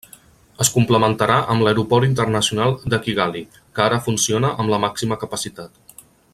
[0.63, 6.05] Es complementarà amb l'Aeroport Internacional de Kigali, que ara funciona amb la màxima capacitat.